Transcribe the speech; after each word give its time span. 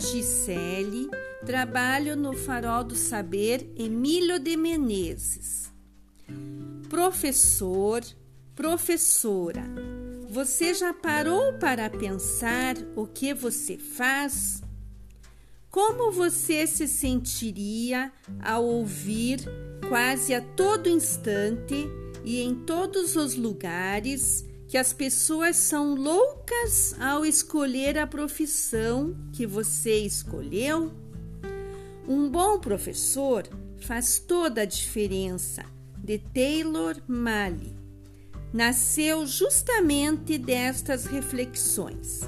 Giselli, 0.00 1.08
trabalho 1.46 2.16
no 2.16 2.32
Farol 2.32 2.82
do 2.82 2.96
Saber 2.96 3.72
Emílio 3.76 4.40
de 4.40 4.56
Menezes. 4.56 5.70
Professor, 6.88 8.02
professora, 8.56 9.62
você 10.28 10.74
já 10.74 10.92
parou 10.92 11.52
para 11.52 11.88
pensar 11.88 12.74
o 12.96 13.06
que 13.06 13.32
você 13.32 13.78
faz? 13.78 14.60
Como 15.70 16.10
você 16.10 16.66
se 16.66 16.88
sentiria 16.88 18.10
ao 18.42 18.64
ouvir 18.64 19.38
quase 19.88 20.34
a 20.34 20.40
todo 20.40 20.88
instante 20.88 21.88
e 22.24 22.40
em 22.40 22.56
todos 22.56 23.14
os 23.14 23.36
lugares 23.36 24.44
que 24.74 24.78
as 24.78 24.92
pessoas 24.92 25.54
são 25.54 25.94
loucas 25.94 26.96
ao 26.98 27.24
escolher 27.24 27.96
a 27.96 28.08
profissão 28.08 29.16
que 29.32 29.46
você 29.46 29.98
escolheu? 29.98 30.92
Um 32.08 32.28
bom 32.28 32.58
professor 32.58 33.48
faz 33.78 34.18
toda 34.18 34.62
a 34.62 34.64
diferença, 34.64 35.64
de 35.96 36.18
Taylor 36.18 37.00
Mali. 37.06 37.76
Nasceu 38.52 39.24
justamente 39.28 40.36
destas 40.38 41.06
reflexões. 41.06 42.22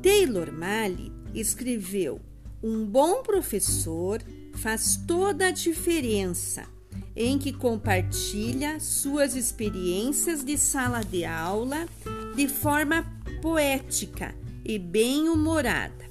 Taylor 0.00 0.52
Mali 0.52 1.12
escreveu: 1.34 2.20
Um 2.62 2.86
bom 2.86 3.24
professor 3.24 4.22
faz 4.54 4.96
toda 5.04 5.48
a 5.48 5.50
diferença 5.50 6.72
em 7.16 7.38
que 7.38 7.52
compartilha 7.52 8.80
suas 8.80 9.36
experiências 9.36 10.44
de 10.44 10.58
sala 10.58 11.00
de 11.00 11.24
aula 11.24 11.86
de 12.34 12.48
forma 12.48 13.06
poética 13.40 14.34
e 14.64 14.78
bem-humorada. 14.78 16.04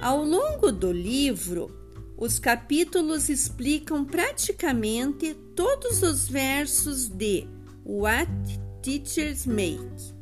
Ao 0.00 0.24
longo 0.24 0.72
do 0.72 0.90
livro, 0.90 1.70
os 2.16 2.38
capítulos 2.38 3.28
explicam 3.28 4.04
praticamente 4.04 5.34
todos 5.54 6.02
os 6.02 6.28
versos 6.28 7.08
de 7.08 7.46
What 7.86 8.28
Teachers 8.82 9.46
Make, 9.46 10.14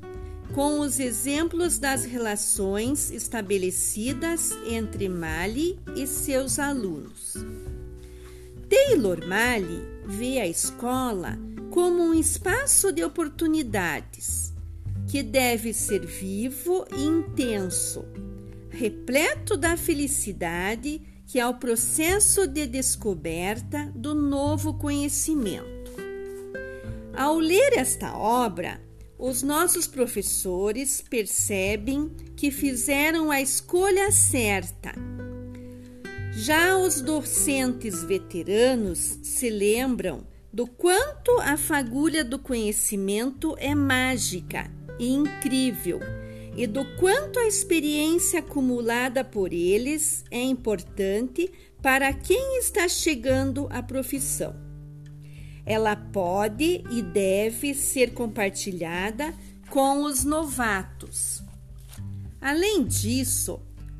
com 0.55 0.81
os 0.81 1.01
exemplos 1.01 1.79
das 1.79 2.05
relações 2.05 3.11
estabelecidas 3.11 4.53
entre 4.67 5.09
Mali 5.09 5.79
e 5.97 6.07
seus 6.07 6.59
alunos. 6.59 7.35
Taylor 8.69 9.27
Mali 9.27 9.83
vê 10.05 10.41
a 10.41 10.47
escola 10.47 11.39
como 11.71 12.03
um 12.03 12.15
espaço 12.15 12.93
de 12.93 13.05
oportunidades 13.05 14.53
que 15.09 15.23
deve 15.23 15.73
ser 15.73 16.05
vivo 16.05 16.85
e 16.97 17.05
intenso, 17.05 18.05
repleto 18.71 19.57
da 19.57 19.77
felicidade 19.77 21.01
que 21.27 21.39
é 21.39 21.47
o 21.47 21.55
processo 21.55 22.47
de 22.47 22.67
descoberta 22.67 23.91
do 23.95 24.15
novo 24.15 24.75
conhecimento. 24.75 25.93
Ao 27.15 27.39
ler 27.39 27.73
esta 27.77 28.17
obra, 28.17 28.81
os 29.19 29.43
nossos 29.43 29.87
professores 29.87 31.01
percebem 31.01 32.11
que 32.37 32.51
fizeram 32.51 33.31
a 33.31 33.41
escolha 33.41 34.11
certa 34.13 34.93
já 36.37 36.77
os 36.77 37.01
docentes 37.01 38.05
veteranos 38.05 39.19
se 39.23 39.49
lembram 39.49 40.27
do 40.53 40.67
quanto 40.67 41.31
a 41.41 41.57
fagulha 41.57 42.23
do 42.23 42.39
conhecimento 42.39 43.57
é 43.59 43.75
mágica 43.75 44.71
e 44.99 45.15
incrível 45.15 45.99
e 46.55 46.67
do 46.67 46.85
quanto 46.97 47.39
a 47.39 47.47
experiência 47.47 48.41
acumulada 48.41 49.25
por 49.25 49.51
eles 49.51 50.27
é 50.31 50.43
importante 50.43 51.51
para 51.81 52.13
quem 52.13 52.59
está 52.59 52.87
chegando 52.87 53.67
à 53.71 53.83
profissão. 53.83 54.55
Ela 55.65 55.97
pode 55.97 56.85
e 56.91 57.01
deve 57.01 57.73
ser 57.73 58.13
compartilhada 58.13 59.35
com 59.71 60.05
os 60.05 60.23
novatos. 60.23 61.43
Além 62.43 62.85
disso, 62.85 63.59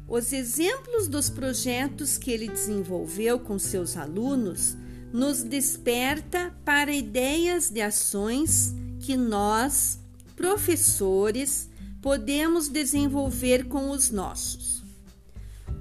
os 0.09 0.33
exemplos 0.33 1.09
dos 1.09 1.29
projetos 1.29 2.17
que 2.17 2.31
ele 2.31 2.49
desenvolveu 2.49 3.41
com 3.41 3.59
seus 3.59 3.97
alunos 3.97 4.77
nos 5.13 5.43
desperta 5.43 6.55
para 6.65 6.93
ideias 6.93 7.71
de 7.71 7.81
ações 7.81 8.75
que 9.01 9.17
nós, 9.17 9.99
professores, 10.37 11.69
podemos 12.01 12.69
desenvolver 12.69 13.67
com 13.67 13.91
os 13.91 14.11
nossos. 14.11 14.85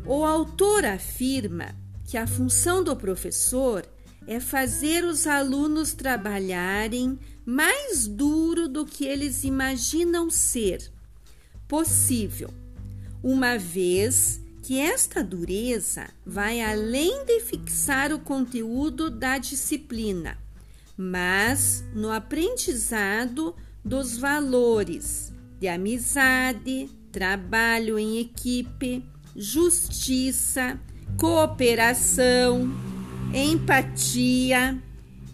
O 0.06 0.24
autor 0.24 0.86
afirma 0.86 1.76
que 2.06 2.18
a 2.18 2.26
função 2.26 2.84
do 2.84 2.96
professor 2.96 3.86
é 4.28 4.40
fazer 4.40 5.04
os 5.04 5.28
alunos 5.28 5.94
trabalharem 5.94 7.20
mais 7.46 8.08
duro 8.08 8.68
do 8.68 8.86
que 8.86 9.06
eles 9.06 9.44
imaginam 9.44 10.32
ser 10.32 10.92
possível 11.68 12.65
uma 13.24 13.58
vez 13.58 14.42
que 14.62 14.80
esta 14.80 15.24
dureza 15.24 16.10
vai 16.26 16.60
além 16.60 17.24
de 17.26 17.40
fixar 17.40 18.12
o 18.12 18.20
conteúdo 18.20 19.12
da 19.12 19.38
disciplina, 19.38 20.38
mas 20.98 21.84
no 21.94 22.12
aprendizado 22.12 23.56
dos 23.84 24.18
valores 24.18 25.32
de 25.60 25.68
amizade, 25.68 26.90
trabalho 27.12 28.00
em 28.00 28.18
equipe, 28.18 29.04
justiça, 29.36 30.80
cooperação, 31.18 32.68
empatia, 33.34 34.82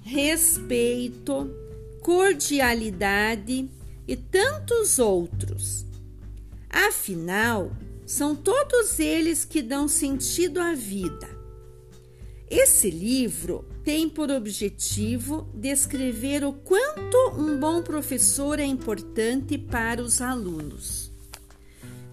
respeito, 0.04 1.50
cordialidade 2.02 3.70
e 4.06 4.16
tantos 4.18 5.00
outros 5.00 5.86
Afinal, 6.72 7.76
são 8.06 8.34
todos 8.34 8.98
eles 8.98 9.44
que 9.44 9.62
dão 9.62 9.88
sentido 9.88 10.60
à 10.60 10.74
vida. 10.74 11.30
Esse 12.50 12.90
livro 12.90 13.66
tem 13.84 14.10
por 14.10 14.30
objetivo 14.32 15.50
descrever 15.54 16.44
o 16.44 16.54
quanto 16.54 17.18
um 17.38 17.60
bom 17.60 17.82
professor 17.82 18.60
é 18.60 18.66
importante 18.66 19.58
para 19.58 20.02
os 20.02 20.22
alunos. 20.22 21.12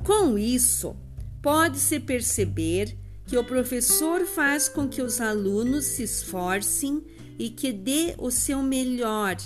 Com 0.05 0.39
isso, 0.39 0.97
pode-se 1.43 2.01
perceber 2.01 2.97
que 3.27 3.37
o 3.37 3.45
professor 3.45 4.25
faz 4.25 4.69
com 4.69 4.89
que 4.89 5.03
os 5.03 5.21
alunos 5.21 5.85
se 5.85 6.05
esforcem 6.05 7.05
e 7.39 7.51
que 7.51 7.73
dê 7.73 8.15
o 8.19 8.31
seu 8.31 8.63
melhor 8.63 9.37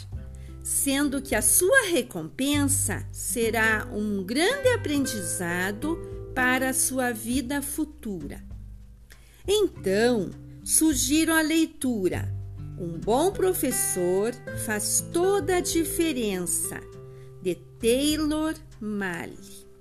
sendo 0.63 1.21
que 1.21 1.35
a 1.35 1.43
sua 1.43 1.89
recompensa 1.91 3.07
será 3.11 3.89
um 3.93 4.23
grande 4.23 4.69
aprendizado 4.69 5.99
para 6.35 6.71
a 6.71 6.75
sua 6.75 7.13
vida 7.13 7.61
futura. 7.61 8.43
Então, 9.47 10.31
sugiro 10.65 11.33
a 11.33 11.41
leitura. 11.41 12.33
Um 12.79 12.99
bom 12.99 13.33
professor 13.33 14.33
faz 14.65 15.05
toda 15.13 15.57
a 15.57 15.61
diferença, 15.61 16.81
de 17.43 17.55
Taylor 17.55 18.55
Mali. 18.81 19.72